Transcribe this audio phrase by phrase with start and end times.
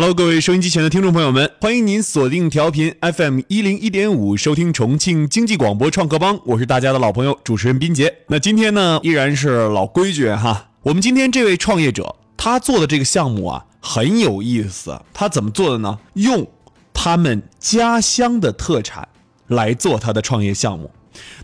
[0.00, 8.10] Hello，各位收音机前的听众朋友们，欢迎您锁定调频 FM 一零一点五，收听重庆经济广播创客帮，我是大家的老朋友主持人斌杰。
[8.28, 15.98] 那今天呢，依然是老规矩哈，我们今天这位创业者，他做的这个项目啊很有意思，他怎么做的呢？
[16.14, 16.46] 用
[16.94, 19.06] 他们家乡的特产
[19.48, 20.90] 来做他的创业项目。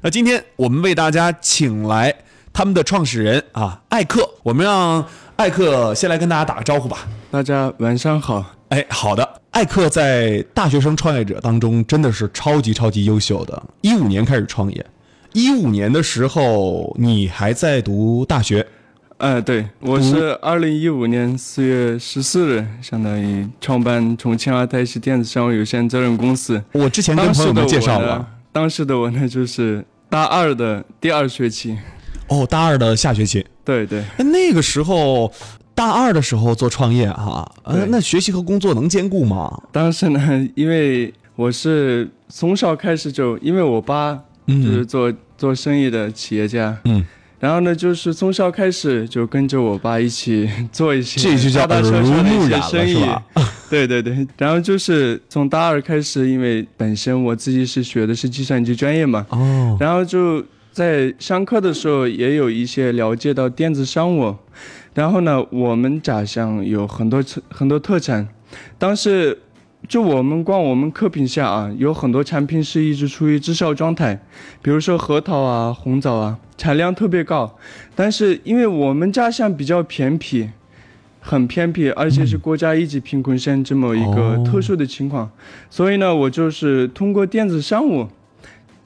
[0.01, 2.15] 那今天我们为大家请来
[2.55, 7.07] 他们的创始人啊，艾克，我们让艾克先来跟大家打个招呼吧。
[7.31, 8.45] 大家晚上好。
[8.69, 13.63] 哎，好的，艾克在大学生创业者当中真的是超级超级优秀的。
[13.81, 14.87] 一五年开始创业，
[15.33, 18.67] 一五年的时候你还在读大学，
[19.19, 26.63] 呃，对，我是二零一五年四月十四日，相当于创办重庆阿泰系电子商务有限责任公司。
[26.73, 31.77] 我之前跟朋友们介绍了，当时的我呢就是大二的第二学期，
[32.29, 35.33] 哦，大二的下学期，对对，那个时候。
[35.77, 39.63] 大二的时候做创业哈，呃，那学习和工作能兼顾吗？
[39.71, 44.19] 当时呢，因为我是从小开始就，因为我爸
[44.49, 47.05] 就是做做生意的企业家，嗯，
[47.39, 53.07] 然后呢，就是从小开始就跟着我爸一起做一些这就叫大大小小的一些生意，是
[53.69, 60.43] 对对对，然后就是从大二开始，因为本身我自己是学的是计算机专业嘛，哦，然后就
[60.77, 64.37] 在上课的时候也有一些了解到电子商务。
[64.93, 68.29] 然后呢，我们家乡有很多很多特产，
[68.77, 69.39] 当时
[69.89, 74.21] 就我们逛我们客品下啊，有很多产品是一直处于滞销状态，
[74.61, 77.57] 比如说核桃啊、红枣啊，产量特别高，
[77.95, 80.51] 但是因为我们家乡比较偏僻，
[81.21, 85.31] 很偏僻，而且是国家一级贫困县这么一个特殊的情况，
[85.71, 88.07] 所以呢，我就是通过电子商务，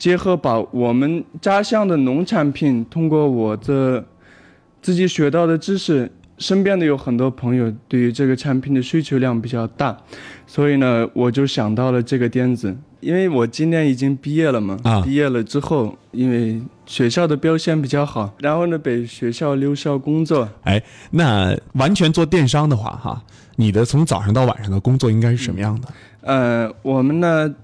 [0.00, 4.04] 结合把我们家乡的农产品，通过我的。
[4.82, 9.94] 自己学到的知识，身边的有很多朋友对于这个产品的需求量比较大，
[10.46, 12.74] 所以呢，我就想到了这个点子。
[13.00, 20.48] 因为我今年已经毕业了嘛，啊毕业了之后，因为学校的标签比较好，然后呢被学校留校工作。
[20.62, 23.22] 哎，那完全做电商的话，哈，
[23.56, 25.88] 你的从早上到晚上的工作应该是什么样的？
[26.22, 27.54] 呃，我们呢，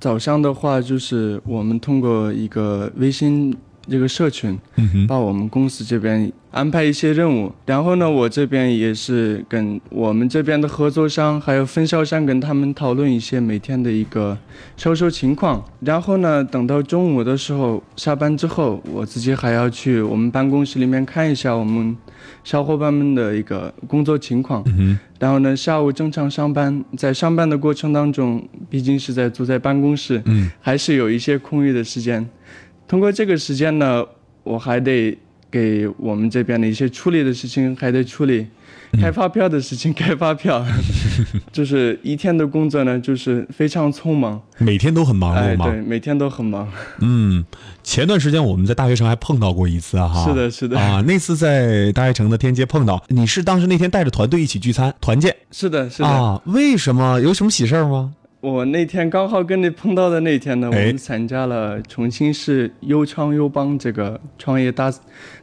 [0.00, 3.56] 早上的话就是我们通过一个微信。
[3.88, 4.58] 这个社群，
[5.06, 14.36] 把我们公司这边安排一些任务，然后呢，我这边也是跟我们这边的合作商还有分销商跟他们讨论一些每天的一个
[14.76, 21.96] 销售情况，然后呢，等到中午的时候下班之后，我自己还要去我们办公室里面看一下我们
[22.46, 24.64] 小伙伴们的一个工作情况，
[25.18, 30.22] 然后呢，下午正常上班，在上班的过程当中，毕竟是在坐在办公室，
[30.60, 32.24] 还是有一些空余的时间。
[32.86, 34.06] 通过这个时间呢，
[34.44, 35.18] 我还得
[35.50, 38.46] 给我们这边的一些处理的事情还得处理，
[39.00, 40.64] 开发票的事情开发票，
[41.52, 45.66] 就是一天的工作呢，就是非常匆忙，每天都很忙碌吗？
[45.66, 46.68] 对，每天都很忙。
[47.00, 47.44] 嗯，
[47.82, 50.24] 前段时间我们在大学城还碰到过一次哈。
[50.26, 50.78] 是的，是的。
[50.78, 55.34] 啊，那次在大学城的天街碰到，你是当时那天带着团队一起聚餐团建？
[55.50, 56.08] 是的，是的。
[56.08, 57.20] 啊，为什么？
[57.20, 58.12] 有什么喜事儿吗？
[58.40, 64.92] 我那天刚好跟你碰到的那天呢，我们参加了重庆市优创优邦这个创业大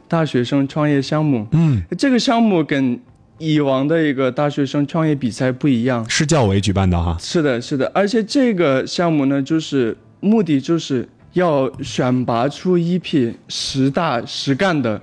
[0.08, 1.46] 大学生创业项目。
[1.50, 2.98] 嗯，这个项目跟
[3.38, 7.16] 以往的一个大学生创业比赛不一样，市教委举办的哈。
[7.20, 15.02] 是的，是的，而且这个项目呢，就是目的就是要选拔出一批实打实干的，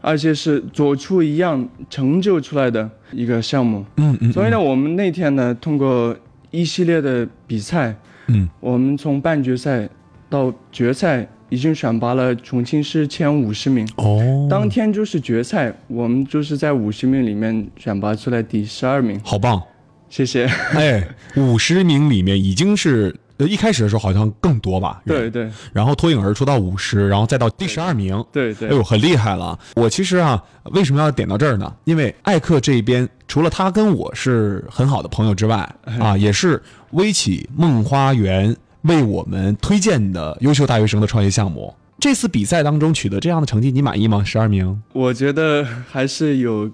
[0.00, 3.84] 而且是做出一样成就出来的一个项目。
[3.96, 4.32] 嗯嗯。
[4.32, 6.16] 所以呢，我们那天呢，通过。
[6.54, 7.94] 一系列的比赛，
[8.28, 9.88] 嗯，我们从半决赛
[10.30, 13.88] 到决赛已经选拔了重庆市前五十名。
[13.96, 19.20] 哦，当天就是决赛，我们就是在五十名里面选拔出来第十二名。
[19.24, 19.60] 好棒，
[20.08, 20.46] 谢谢。
[20.74, 21.06] 哎，
[21.36, 23.14] 五十名里面已经是。
[23.36, 29.58] 呃，一开始的时候好像更多吧，对对，然后脱颖而出到五十，然后再到第十二名，对对，哎呦，很厉害了。
[29.74, 30.40] 我其实啊，
[30.72, 31.74] 为什么要点到这儿呢？
[31.84, 35.68] 因为艾克这边除了他跟我是很好的朋友之外，
[35.98, 41.74] 啊，也是微企梦花园为我们推荐的优秀大学生的创业项目。
[41.98, 44.22] 这次比赛当中取得这样的成绩，你满意吗？
[44.24, 44.80] 十二名？
[44.92, 46.70] 我觉得还是有。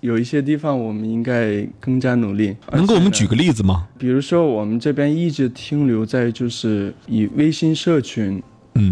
[0.00, 3.86] 有一些地方我们应该更加努力，能给我们举个例子吗？
[3.98, 8.42] 比如说我们这边一直停留在就是以微信社群、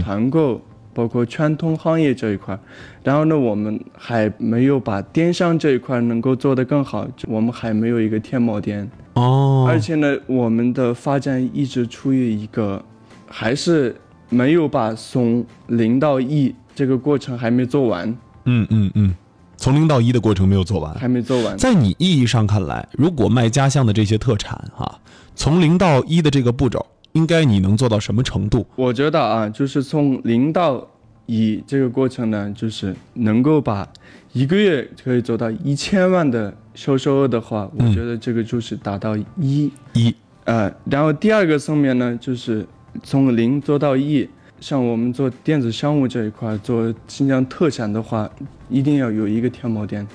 [0.03, 0.61] 团购，
[0.93, 2.59] 包括全通行业这一块，
[3.03, 12.85] 然后呢，我们还没有把电商这一块能够做得更好，我们还没有一个天猫店哦，而且呢，我们的发展一直处于一个
[13.27, 13.97] 还是
[14.29, 18.09] 没有把从零到一这个过程还没做完。
[18.45, 19.15] 嗯嗯嗯。
[19.59, 21.59] 从零到一的过程没有做完，还没做完。
[21.59, 25.01] 在你意义上看来，如果卖家乡的这些特产哈，
[25.35, 28.65] 从零到一的这个步骤，应该你能做到什么程度？
[28.77, 30.87] 我觉得啊，就是从零到
[31.27, 33.87] 一这个过程呢，就是能够把
[34.33, 40.15] 一个月可以做到一千万的销售额的话，我觉得这个就是达到一一。
[40.45, 42.65] 呃，然后第二个层面呢，就是
[43.03, 44.29] 从零做到一。
[44.61, 48.29] 像我们做电子商务这一块，做新疆特产的话，
[48.69, 50.07] 一定要有一个天猫店，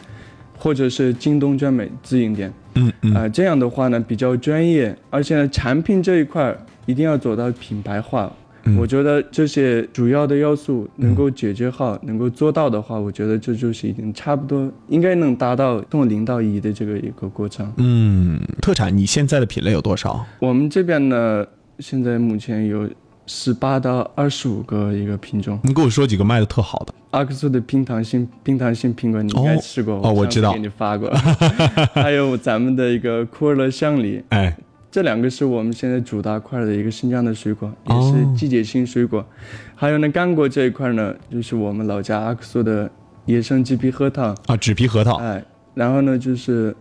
[0.58, 2.54] 或者是京东专美自营店。
[2.76, 3.14] 嗯嗯。
[3.14, 6.56] 啊，这样的话呢，比较专业，而且呢，产品这一块
[6.86, 8.32] 一定要做到品牌化。
[8.66, 17.70] 嗯我觉得这些主要的要素能够解决好，能够做到的话，我觉得这就是已经差不多，应该能达到从零到一的这个一个过程。
[17.76, 20.26] 嗯，特产你现在的品类有多少？
[20.40, 21.46] 我们这边呢，
[21.80, 22.90] 现在目前有
[23.26, 25.60] 十八到二十五个一个品种。
[25.64, 26.94] 你给我说几个卖的特好的？
[27.12, 31.10] 阿克苏的冰糖心冰糖心苹果，你应该吃过哦，我知道，给你发过。
[31.94, 34.56] 还有咱们的一个库尔勒香梨，哎。
[34.92, 39.26] 这两个是我们现在主打块的一个新疆的水果，也是季节性水果。
[39.74, 42.88] 还有呢，干果这一块呢，就是我们老家阿克苏的
[43.26, 45.16] 野生鸡皮核桃啊，纸皮核桃。
[45.16, 45.44] 哎，
[45.74, 46.76] 然后呢，就是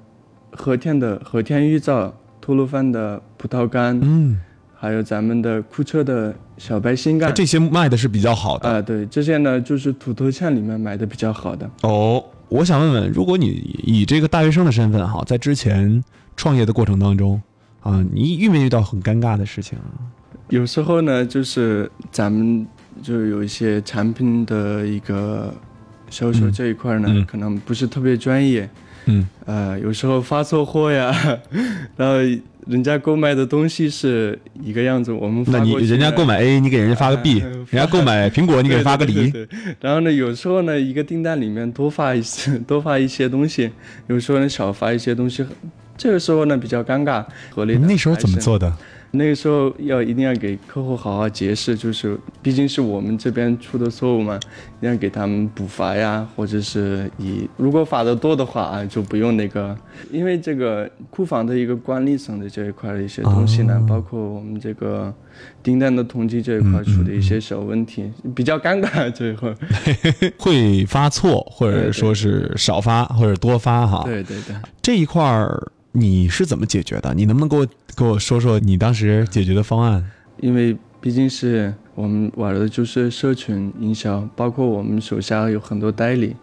[0.50, 4.38] 和田的和田玉枣、吐鲁番的葡萄干，嗯，
[4.82, 8.68] 还有咱们的库车的小白新干，这些卖的是比较好的。
[8.68, 11.70] 啊，对，这些呢就是土特产里面买的比较好的。
[11.82, 16.02] 哦，我想问问，如果你以这个大学生的身份哈，在之前
[16.36, 17.40] 创业的过程当中。
[17.82, 19.86] 啊，你遇没遇到很尴尬的事情啊？
[20.48, 22.64] 有时候呢，就是咱们
[23.02, 25.52] 就有一些产品的一个
[26.08, 28.70] 销售这一块呢，可能不是特别专业。
[29.06, 29.26] 嗯。
[29.46, 31.12] 呃，有时候发错货呀，
[31.96, 32.16] 然后
[32.66, 39.32] 人家购买的东西是一个样子，我们那你人家购买 A，你给人家发个 B；人家购买 苹果，你给发个梨。
[39.80, 43.68] 然后呢，有时候呢，一个订单里面多发一些， 多发一些东西；
[44.06, 45.44] 有时候呢，少发一些东西。
[45.94, 47.76] 这个时候呢比较尴尬，合理。
[47.76, 48.72] 那时候怎么做的？
[49.14, 54.36] 那个时候要一定要给客户好好解释，就是毕竟是我们这边出的错误嘛，
[54.78, 59.76] 一定要给他们补发呀，或者是以如果发的多的话啊，就不用那个，
[60.10, 65.12] 因为这个库房的一个管理层的这一块的一些东西呢，包括我们这个
[65.62, 69.54] 订单的统计这一块出的一些小问题，比较尴尬这一块，
[70.40, 74.02] 会发错或者说是少发或者多发哈。
[74.06, 75.70] 对对对，这一块儿。
[75.92, 77.14] 你是怎么解决的？
[77.14, 77.66] 你能不能给我
[77.96, 80.02] 给我说说你当时解决的方案？
[80.40, 86.34] 因为毕竟是我们玩的就是社群营销，包括我们手下有很多代理，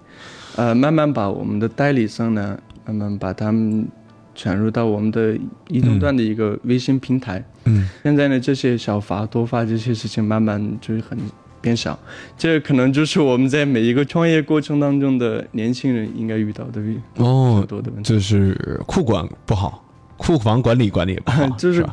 [0.55, 3.87] 呃，慢慢把我们的代理商呢，慢慢把他们
[4.35, 5.37] 传入到我们的
[5.67, 7.43] 移动端的一个微信平台。
[7.65, 11.17] 嗯，现在呢，这些小发多发这些事情，慢慢就是很。
[11.61, 11.97] 变少，
[12.37, 16.81] 这可能就是我们在每一个创业过程当中的年轻人应该遇到的
[17.17, 19.83] 哦多的问题，就是库管不好，
[20.17, 21.85] 库房管理管理不好， 就是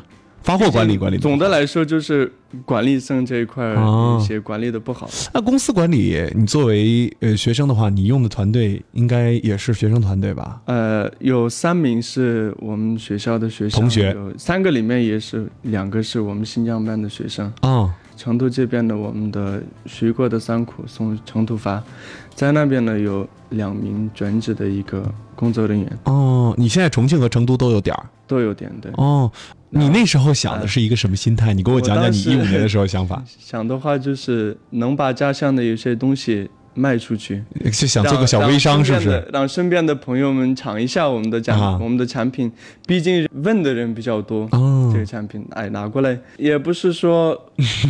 [0.43, 1.19] 发货管理管理。
[1.19, 2.33] 总的来说，就是
[2.65, 5.11] 管理层这一块一些管理的不好。
[5.35, 10.61] 那公司管理，你作为呃学生的话，你用的团队应该也是学生团队吧？
[10.67, 17.93] 呃，有三名是我们学校的学生，同学，三个里面也是两个是我们新疆班的学生啊。
[18.17, 21.83] 成都这边的我们的徐过的三库从成都发，
[22.35, 25.03] 在那边呢有两名转职的一个
[25.35, 25.99] 工作人员。
[26.05, 28.91] 哦，你现在重庆和成都都有点儿，都有点对。
[28.97, 29.31] 哦，
[29.71, 31.53] 你那时候想的是一个什么心态？
[31.53, 33.23] 你给我讲讲你一五年的时候想法。
[33.39, 36.51] 想的话就是能把家乡的有些东西。
[36.77, 37.43] 卖出去，
[37.73, 39.27] 就想做个小微商，是不是？
[39.33, 42.53] 让身边的朋友们尝一下我们的产，我们的产品。
[42.87, 44.47] 毕竟问的人比较多，
[44.93, 47.35] 这个产品，哎，拿过来也不是说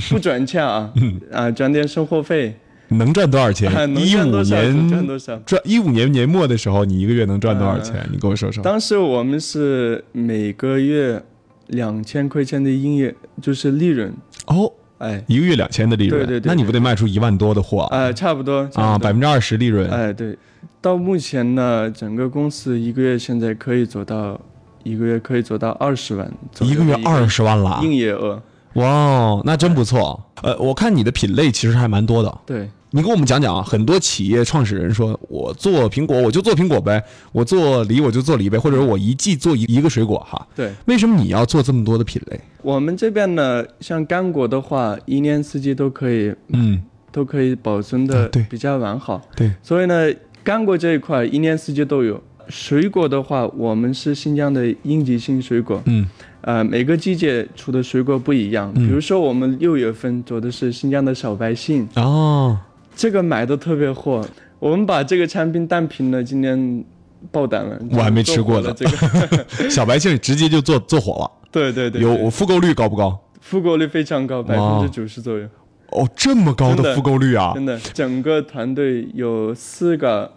[0.08, 0.90] 不赚钱啊，
[1.32, 2.54] 啊，赚点生活费。
[2.88, 3.68] 能赚多少钱？
[3.98, 5.36] 一五年赚多少？
[5.38, 8.08] 赚一五年年末的时候，你一个月能赚多少钱？
[8.12, 8.62] 你跟我说说。
[8.62, 11.20] 当时我们是每个月
[11.66, 13.12] 两千块钱的营业，
[13.42, 14.14] 就是利润。
[14.46, 14.72] 哦。
[14.98, 17.84] 哎，一个月两千的利润，对对对，那你不得卖出一万多的货？
[17.90, 19.90] 哎，差不多啊，百分之二十利润。
[19.90, 20.36] 哎，对，
[20.80, 24.40] 到目前呢，整个公司一个月现在可以做到，
[24.82, 28.42] 一个月可以做到二十万，一个月二十万了，营业额。
[28.74, 30.22] 哇，那真不错。
[30.42, 32.38] 呃，我看你的品类其实还蛮多的。
[32.46, 32.70] 对。
[32.90, 37.02] 你给我们讲讲啊，很多企业创始人说，我做苹果我就做苹果呗，
[37.32, 40.46] 我做梨我就做梨呗，或者我一季做一一个水果哈。
[40.54, 42.40] 对，为什么你要做这么多的品类？
[42.62, 49.20] 我们这边呢，像干果的话，一年四季都可以，嗯，都可以保存的比较完好。
[49.34, 50.10] 对，所以呢，
[50.44, 52.22] 干果这一块一年四季都有。
[52.48, 56.06] 水果的话，我们是新疆的应季性水果，嗯，
[56.42, 58.72] 呃，每个季节出的水果不一样。
[58.72, 61.88] 比如说，我们六月份做的是新疆的小白杏。
[61.96, 62.56] 哦。
[62.96, 64.26] 这个买的特别火，
[64.58, 66.84] 我们把这个产品单品了，今年
[67.30, 67.78] 爆单了。
[67.90, 73.16] 我还没吃过的呢这个， 小白杏直接就做做火了，对对对，对有复购率高不高？
[73.42, 75.46] 复购率非常高，百分之九十左右，
[75.90, 77.52] 哦，这么高的的复购率啊！
[77.54, 77.78] 真的。
[77.92, 80.32] 整个团队有四个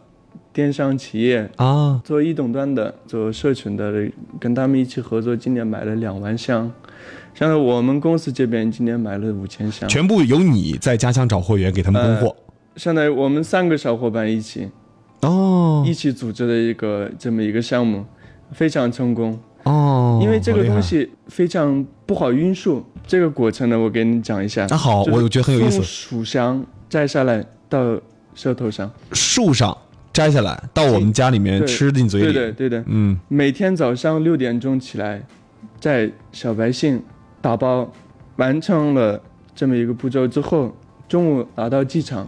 [0.51, 3.91] 电商企业啊，做移动端的，做社群的，
[4.39, 6.69] 跟他们一起合作，今年买了两万箱。
[7.33, 9.87] 像我们公司这边今年买了五千箱。
[9.87, 12.35] 全部由你在家乡找货源给他们供货。
[12.79, 14.69] 相当于我们三个小伙伴一起
[15.19, 18.05] 哦一起组织的一个这么一个项目，
[18.53, 19.37] 非常成功。
[19.63, 24.65] 哦，因为这个东西非常不好运输，这个过程呢，我给你讲一下。
[24.67, 25.83] 啊好，就是我觉得很有意思从。
[25.83, 27.99] 薯香摘下来到
[28.33, 29.77] 舌头上，树上
[30.13, 32.31] 摘下来到我们家里面吃进嘴里。
[32.31, 32.81] 对的对的。
[32.87, 35.21] 嗯，每天早上六点钟起来，
[35.81, 37.03] 在小白杏
[37.41, 37.91] 打包，
[38.37, 39.21] 完成了
[39.53, 40.73] 这么一个步骤之后，
[41.09, 42.25] 中午拿到机场，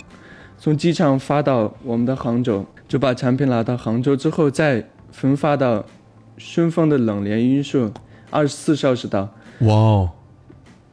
[0.64, 5.84] 从机场发到我们的杭州，就把产品拿到杭州之后，再分发到
[6.38, 7.92] 顺丰的冷链运输，
[8.30, 9.28] 二十四小时到。
[9.62, 10.10] 哇哦，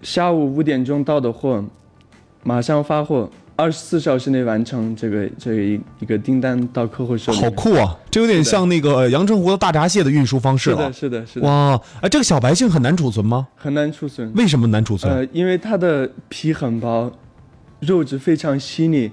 [0.00, 1.62] 下午五点钟到的货，
[2.44, 7.38] 马上发货，二十四小时内完成这个这个一一个订单到客户手里。
[7.38, 7.94] 好酷啊！
[8.10, 11.26] 这有点像那个阳澄湖的大闸蟹的运输方式了是的，。
[11.26, 13.46] 是的，是的，哇，哎，这个小白杏很难储存吗？
[13.54, 14.32] 很难储存。
[14.34, 15.12] 为什么难储存？
[15.12, 17.12] 呃，因为它的皮很薄，
[17.80, 19.10] 肉质非常细腻，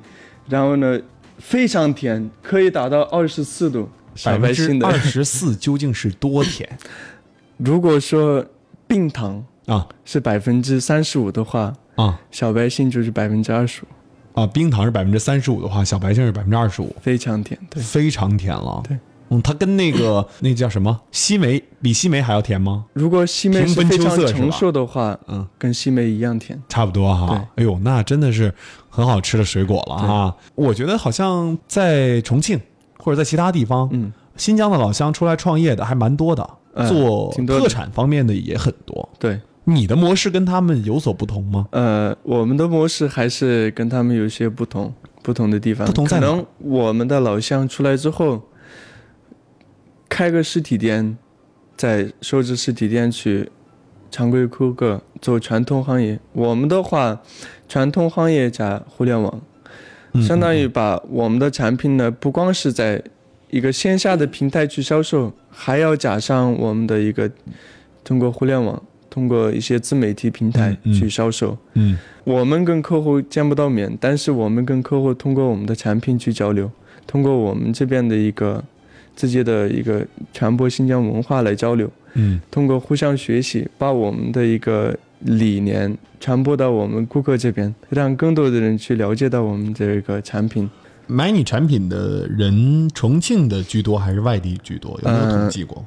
[0.47, 0.99] 然后呢
[1.37, 3.89] 非常甜，可以达到二十四度。
[4.15, 6.69] 小百分白杏的之二，十四 究竟是多甜
[7.57, 8.45] 如果说
[8.87, 14.47] 冰糖啊是百分之三十五的话，啊小白杏就是百分之二十五，啊！
[14.47, 17.59] 冰糖是百分之三十五的话，小白杏是百分之二十五，非常甜。
[17.69, 18.81] 对，非常甜了。
[18.87, 18.97] 对，
[19.29, 22.85] 嗯，它跟那个 那叫什么西梅比西梅还要甜吗？
[22.93, 26.61] 如果西梅是非常成熟的话，嗯，跟西梅一样甜。
[26.69, 27.47] 差不多哈。
[27.55, 28.53] 哎呦，那真的是
[28.89, 30.35] 很好吃的水果了哈！
[30.55, 32.59] 我觉得好像在重庆
[32.97, 39.07] 或者在其他地方，嗯，新疆的老乡出来创业的还蛮多的，嗯做特产方面的也很多。
[39.19, 41.67] 对，你的模式跟他们有所不同吗？
[41.71, 45.85] 呃，我们的模式还是跟他们有些不同，不同的地方。
[45.87, 48.41] 不同在可能我们的老乡出来之后，
[50.07, 51.17] 开个实体店，
[51.75, 53.49] 在收支实体店去
[54.09, 56.19] 常规顾客做传统行业。
[56.33, 57.21] 我们的话，
[57.67, 59.41] 传统行业加互联网，
[60.13, 63.03] 嗯相当于把我们的产品呢，不光是在
[63.49, 67.29] 一个线下的平台去销售，还要加上我们的一个
[68.03, 71.57] 通过互联网，通过一些自媒体平台去销售。
[71.73, 76.71] 嗯我们跟客户见不到面，但是我们跟客户通过我们的产品去交流，
[77.05, 78.63] 通过我们这边的一个
[79.15, 90.69] 自己的一个传播新疆文化来交流，嗯通过互相学习，把我们的一个理念传播到我们顾客这边，让更多的人去了解到我们这个产品。
[91.07, 94.99] 买你产品的人，重庆的居多还是外地居多？
[95.03, 95.85] 有没有统计过？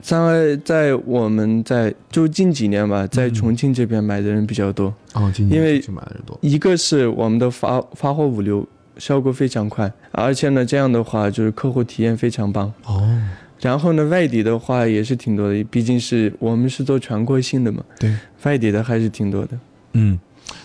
[0.00, 4.94] 在在我们在就近几年吧，在重庆这边买的人比较多。
[5.14, 6.38] 哦，因为去买的人多。
[6.42, 8.66] 一个是我们的发发货物流
[8.98, 12.72] 效果非常快，而且呢，这样的话就是客户体验非常棒。
[12.86, 13.20] 哦，
[13.60, 19.58] 然后呢，外地的话也是挺多的，毕竟是我们是做全国性的嘛，对，外地的还是挺多的。
[19.92, 20.18] 嗯，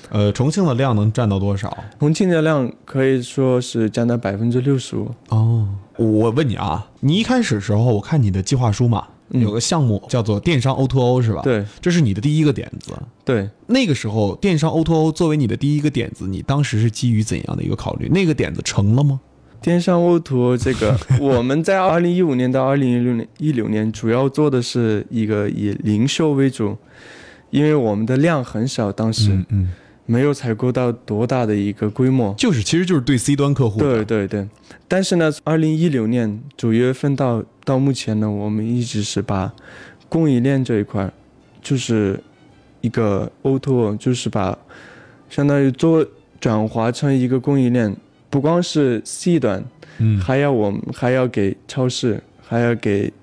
[0.09, 1.75] 呃，重庆的量能占到多少？
[1.99, 5.11] 重庆的量可以说是占到百分之六十五。
[5.29, 5.67] 哦，
[5.97, 12.91] 我问你啊，你一开始时候我看你的计划书嘛，嗯有个项目叫做电商 O to O 是吧？，对这是你的第一个点子。
[13.23, 18.09] 对，那个时候，电商 O to O 作为你的第一个点子，你当时是基于怎样的一个考虑？
[18.09, 19.19] 那个点子成了吗？
[19.61, 26.77] 电商 O to 这个， 我们在二零一五年到二零一六年一六年主要做的是一个以零售为主，
[27.49, 29.69] 因为我们的量很少，当时嗯嗯，
[30.11, 32.33] 没有采购到多大的一个规模。
[32.35, 34.03] 就是其实就是对 C 端客户的。
[34.03, 34.47] 对对对，
[34.87, 39.53] 但是呢，二零一六年九月份到到目前呢，我们一直是把
[40.09, 41.11] 供应链这一块，
[41.61, 42.19] 就是
[42.81, 44.57] 一个 O to O，就是把
[45.29, 46.03] 相当于做
[46.39, 47.95] 转化成一个供应链，
[48.31, 49.63] 不光是 C 端，
[49.99, 53.13] 嗯还要我们还要给超市，还要给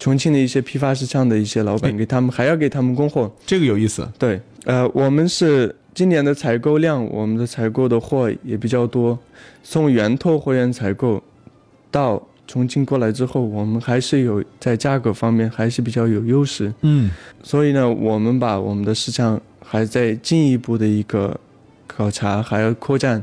[0.00, 3.32] 重庆的一些批发市场的一些老板，哎给他们还要给他们供货。
[3.46, 4.08] 这个有意思。
[4.18, 9.18] 对，呃，我们是今年的采购量，我们的采购的货也比较多，
[9.62, 11.22] 从源头货源采购
[11.90, 17.10] 到重庆过来之后，我们还是有在价格方面还是比较有优势，嗯
[17.42, 21.38] 所以呢，我们把我们的市场还在进一步的一个
[21.86, 23.22] 考察，还要扩展，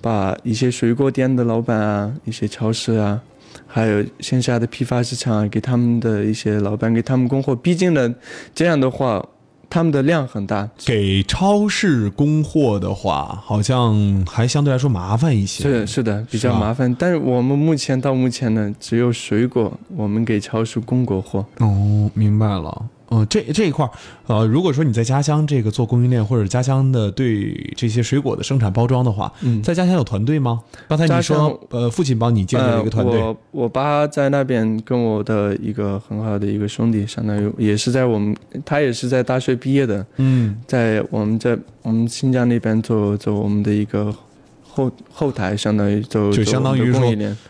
[0.00, 3.22] 把一些水果店的老板啊，一些超市啊。
[3.66, 7.54] 还有线下的批发市场啊，给他们的一些老板给他们供货。
[7.54, 8.12] 毕竟呢，
[8.52, 9.24] 这样的话，
[9.70, 15.62] 他们的量很大，给超市供货的话，好像还相对来说麻烦一些。
[15.62, 16.94] 是是的，比较麻烦。
[16.98, 21.46] 但是我们目前到目前呢，只有水果我们给超市供过货。
[21.60, 22.84] 哦，明白了。
[23.10, 23.90] 嗯，这这一块儿，
[24.28, 30.60] 呃，如果说你在家乡这个做供应链，或者家乡的对这些水果的生产包装的话，嗯在家乡有团队吗？
[30.88, 44.14] 刚才你说，呃，父亲帮你建立了一个团队，呃、我我爸在那边跟我的一个很好的一个兄弟，相当于也是在我们，他也是在大学毕业的，嗯，在我们在我们新疆那边做做我们的一个
[44.62, 47.02] 后后台，相当于就就相当于说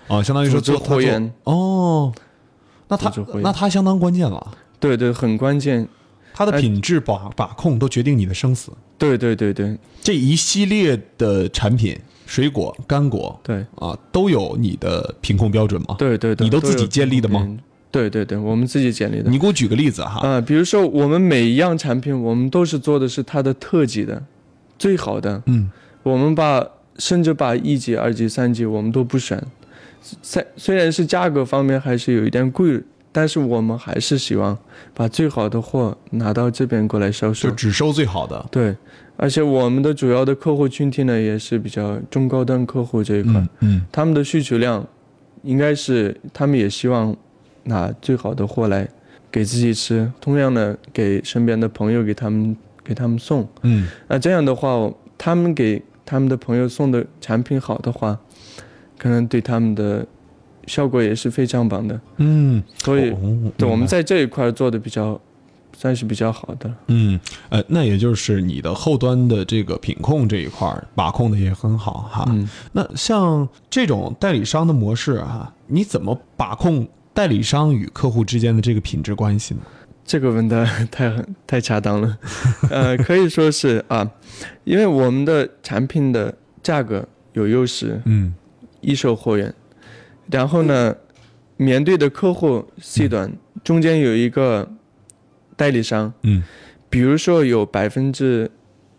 [0.09, 2.11] 啊，相当于说做货源哦，
[2.89, 3.13] 那他
[3.43, 5.87] 那他相当关键了，对对，很关键。
[6.33, 8.73] 它的哎品质把把控都决定你的生死。
[8.97, 11.97] 对对对对这一系列的产品，
[12.27, 15.97] 水果、干果对啊，都有你的品控标准吗？
[15.99, 17.59] 对对对，你都自己建立的吗嗯
[17.93, 19.29] 对对对，我们自己建立的。
[19.29, 20.21] 你给我举个例子哈。
[20.21, 24.23] 啊、比如说我们每一样产品，我们都是做的是它的特级的，
[24.79, 25.43] 最好的。
[25.47, 25.71] 嗯
[26.03, 26.65] 我们把
[26.99, 29.43] 甚至把一级、二级、三级我们都不选，
[30.23, 32.81] 虽虽然是价格方面还是有一点贵，
[33.13, 34.57] 但是我们还是希望
[34.95, 37.55] 把最好的货拿到这边过来销售就。
[37.55, 38.47] 只收最好的。
[38.51, 38.77] 对，
[39.17, 44.87] 而且我们的主要的客户群体呢，也是比较中高端客户这一块，嗯嗯他们的需求量
[45.43, 47.17] 应该是他们也希望
[47.65, 48.89] 拿最好的货来
[49.31, 53.49] 给自己吃，同样的给身边的朋友给他们给他们送。
[53.63, 58.19] 嗯那这样的话，他们给他们的朋友送的产品好的话，
[58.99, 60.07] 可能对他们的
[60.71, 62.01] 效果也是非常棒的。
[62.19, 65.21] 嗯，所以，哦对我们在这一块做的比较，
[65.77, 66.73] 算是比较好的。
[66.87, 72.25] 嗯呃，那也就是你的后端的这个品控这一块儿把控的也很好哈。
[72.29, 79.61] 嗯，那像这种代理商的模式啊，你怎么把控代理商与客户之间的这个品质关系呢？
[80.05, 82.19] 这个问的太太恰当了，
[82.71, 84.09] 呃，可以说是啊，
[84.65, 88.35] 因为我们的产品的价格有优势，嗯
[88.81, 89.55] 一手货源，
[90.31, 90.97] 然后呢，
[91.57, 93.33] 面对的客户 C 端
[93.65, 94.71] 中间有一个
[95.57, 96.43] 代理商，嗯。
[96.89, 98.51] 比如说有百分之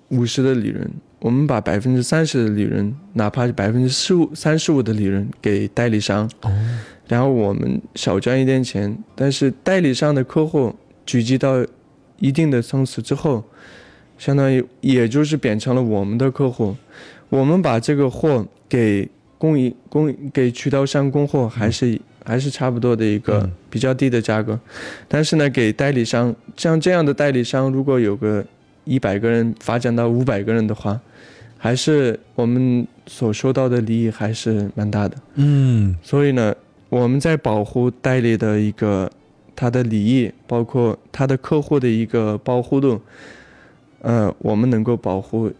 [0.07, 0.89] 五十的利润，
[1.19, 6.51] 我们把百分之三十的利润，哪怕是百分之十五、三十五的利润给代理商，哦。
[7.07, 10.73] 然后我们少赚一点钱，但是代理商的客户
[11.05, 11.65] 聚集到
[12.19, 13.43] 一定的层次之后，
[14.17, 16.77] 相当于也就是变成了我们的客户，
[17.27, 19.09] 我们把这个货给
[19.41, 23.51] 供应供给渠道商供货，还是、还是差不多的一个嗯。
[23.71, 24.59] 比较低的价格，
[25.07, 28.45] 但是呢，给代理商像这样的代理商，如果有个
[28.83, 30.99] 一百个人发展到五百个人的话，
[31.57, 35.17] 还是我们所收到的利益还是蛮大的。
[35.35, 35.95] 嗯。
[36.03, 36.53] 所以呢，
[36.89, 39.09] 我们在保护代理的一个
[39.55, 43.01] 他的利益，包括他的客户的一个保护度，
[44.01, 45.51] 呃，我们能够保护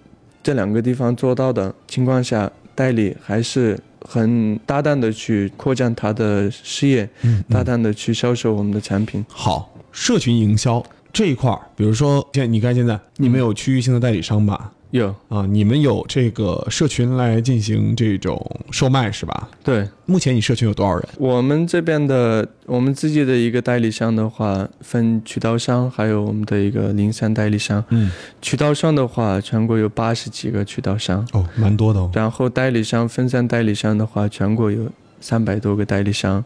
[0.43, 9.25] 这两个地方做到的情况下，代理还是很大胆的去扩展他的事业，嗯，大胆的去销售我们的产品。
[9.29, 14.71] 好，社群营销这一块儿，比如说现你看现在你们有区域性的代理商吧？
[14.91, 18.39] 有啊，你们有这个社群来进行这种
[18.71, 19.49] 售卖是吧？
[19.63, 21.07] 对目前你社群有多少人？
[21.17, 27.83] 我们这边的我们自己的一个代理商的话，分渠道商，还有我们的一个零散代理商。
[27.89, 31.25] 嗯，渠道商的话，全国有八十几个渠道商。
[31.31, 32.11] 哦，蛮多的哦。
[32.13, 34.89] 然后代理商分散代理商的话，全国有
[35.21, 36.43] 三百多个代理商，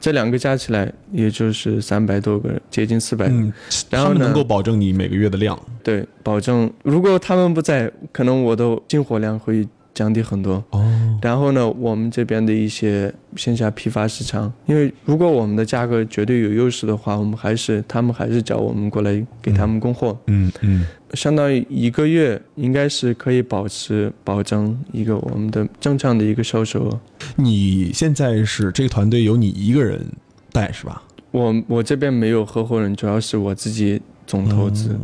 [0.00, 3.34] 这两个加起来也就是三百多个，接近四百个。
[3.34, 3.52] 嗯，
[3.90, 5.58] 然后呢他们能够保证你每个月的量。
[5.82, 10.62] 对，保证如果他们不在，可能我的进货量会降低很多。
[10.70, 27.00] 哦，然后呢，我们这边的一些线下批发市场，因为如果我们的价格绝对有优势的话，我们还是他们还是找我们过来给他们供货，嗯嗯，相当于一个月应该是可以保持保证一个我们的正常的一个销售额。
[27.36, 30.04] 你现在是这个团队由你一个人
[30.52, 31.02] 带是吧？
[31.32, 34.96] 我我这边没有合伙人，主要是我自己总投资。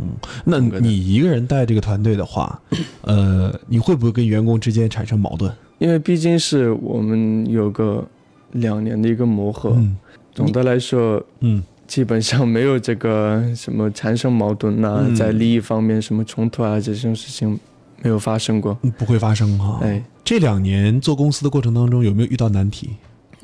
[0.44, 2.62] 那你一个人带这个团队的话，
[3.02, 5.52] 呃，你会不会跟员工之间产生矛盾？
[5.78, 8.06] 因为毕竟是我们有个
[8.52, 9.96] 两年的一个磨合，嗯
[10.32, 17.58] 总的来说嗯基本上没有这个什么产生矛盾呐、嗯在利益方面什么冲突啊这种事情
[18.02, 18.78] 没有发生过。
[18.82, 19.80] 嗯，不会发生哈。
[19.82, 22.90] 哎，这两年做公司的过程当中，有没有遇到难题？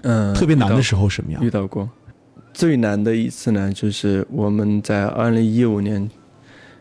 [0.02, 1.50] 嗯，特别难的时候什么样遇？
[1.50, 1.88] 到过。
[2.52, 6.10] 最难的一次呢，就是我们在二零一五年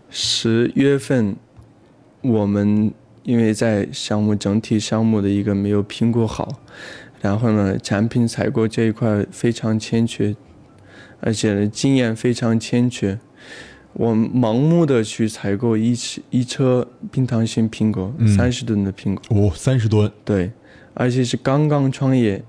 [0.10, 1.36] 十月份，
[2.22, 2.92] 我们
[3.24, 6.62] 因为在项目整体项目的一个没有评估好，
[7.22, 10.36] 然后呢，产品采购这一块非常欠缺，
[11.22, 13.18] 而且呢经验非常欠缺。
[13.94, 20.52] 我盲目的去采购一车一车冰糖心苹果，三十吨的苹果，哦，三十吨，对，
[20.94, 22.42] 而且是刚刚创业，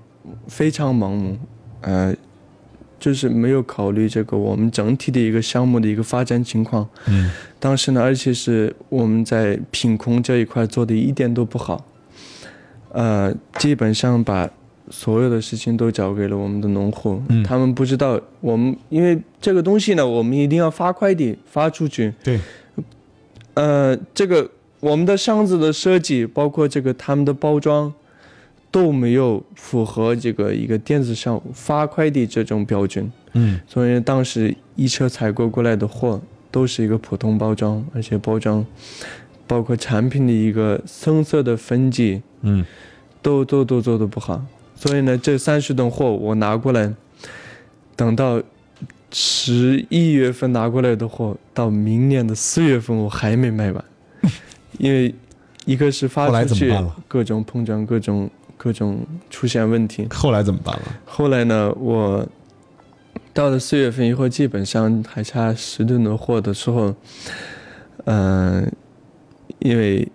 [0.47, 1.37] 非常盲目，
[1.81, 2.15] 呃，
[3.03, 6.87] 就是没有考虑这个我们整体的一个项目的一个发展情况。
[7.07, 11.85] 嗯，当时呢，而且是我们在品控这一块做的一点都不好，
[12.93, 14.49] 呃，基本上把
[14.89, 17.43] 所有的事情都交给了我们的农户，嗯。
[17.43, 22.39] 他们不知道我们因为这个东西呢，我们一定要发快递发出去，对，
[23.55, 27.93] 呃，这个我们的箱子的设计，包括这个他们的包装，
[28.73, 33.59] 都没有符合这个一个电子商务发快递这种标准，嗯。
[33.67, 38.65] 所以当时一车采购过来的货都是一个普通包装，而且包装
[39.45, 42.65] 包括产品的一个深色的分级，嗯，
[43.21, 44.43] 都都都做的不好。
[44.75, 46.91] 所以呢，这三十吨货我拿过来，
[47.95, 48.41] 等到
[49.11, 53.85] 十一月份拿过来的货，到明年的四月份我还没卖完，
[54.79, 55.13] 因为
[55.65, 56.73] 一个是发出去
[57.07, 58.27] 各种碰撞，各种
[58.63, 60.07] 各种出现问题。
[60.09, 60.83] 后来怎么办了？
[61.03, 62.25] 后来呢，我
[63.33, 66.95] 到了四月份以后，基本上还差十吨的货的时候，
[68.05, 68.71] 嗯、
[69.59, 70.07] 因为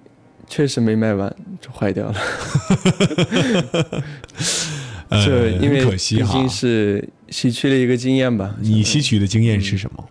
[0.47, 2.15] 确实没卖完就坏掉了。
[5.11, 6.49] 呃这因为很可惜哈毕竟。
[6.49, 8.57] 是吸取了一个经验吧。
[8.61, 10.09] 你吸取的经验是什么？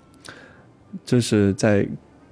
[1.03, 1.87] 就是在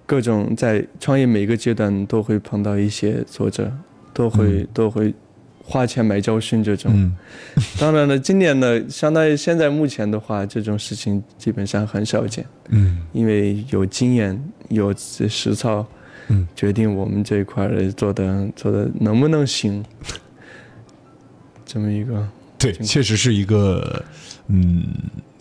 [0.06, 3.72] 各种在创业每个阶段都会碰到一些挫折，
[4.14, 5.12] 都会、都会
[5.68, 6.92] 花钱买教训这种。
[6.94, 7.16] 嗯
[7.80, 15.86] 当然了，今年呢，相当于现在目前的话，这种事情基本上很少见，嗯因为有经验，有这实操，
[16.28, 19.84] 嗯，决定我们这一块儿做的做的能不能行，
[21.66, 22.28] 这么一个
[22.60, 24.04] 对，确实是一个
[24.48, 24.84] 嗯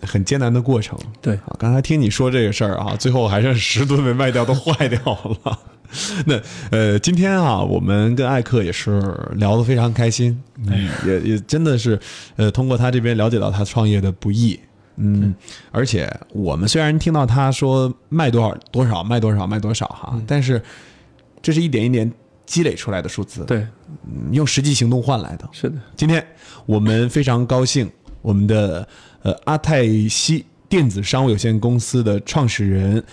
[0.01, 0.97] 很艰难的过程。
[1.21, 4.99] 对啊，刚才听你说这个事儿啊，最后还剩十吨没卖掉，都坏掉
[5.43, 5.59] 了。
[6.25, 8.99] 那呃，今天啊，我们跟艾克也是
[9.35, 11.99] 聊得非常开心，嗯，也也真的是
[12.35, 14.59] 呃，通过他这边了解到他创业的不易，
[14.97, 15.33] 嗯，
[15.71, 20.61] 而且我们虽然听到他说卖多少多少卖多少卖多少哈，但是
[21.41, 22.11] 这是一点一点
[22.45, 23.65] 积累出来的数字，对，
[24.05, 25.47] 嗯用实际行动换来的。
[25.51, 26.25] 是的，今天
[26.65, 27.89] 我们非常高兴，
[28.21, 28.87] 我们的
[29.23, 33.03] 呃阿泰西电子商务有限公司的创始人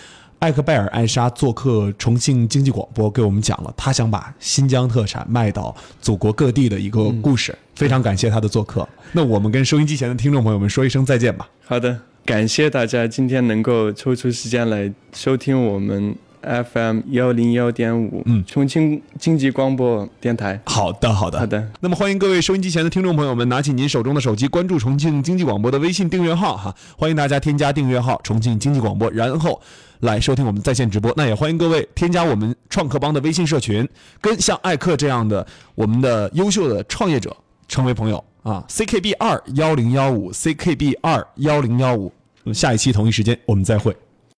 [0.43, 7.57] 艾克拜尔艾莎做客重庆经济广播，给我们讲了他想把新疆特产卖到祖国各地的一个故事。
[7.75, 8.85] 非常感谢他的做客。
[9.13, 11.47] 那我们跟收音机前的听众朋友们说一声再见吧。
[11.63, 20.59] 好的，感谢大家今天能够抽出时间来收听我们 FM 幺零幺点五，嗯重庆经济广播电台。
[20.65, 21.71] 好的，好的，好的。
[21.79, 29.61] 那么欢迎各位收音机前的听众朋友们，拿起您手中的手机，关注重庆经济广播的微信订阅号哈，欢迎大家添加订阅号“重庆经济广播”，然后
[30.03, 31.13] 来收听我们在线直播。
[31.15, 33.87] 那也欢迎各位添加我们创客帮的微信社群，
[34.19, 37.35] 跟像艾克这样的我们的优秀的创业者
[37.69, 42.11] 成为朋友啊！CKB 二幺零幺五，CKB 二幺零幺五，
[42.53, 43.95] 下一期同一时间我们再会。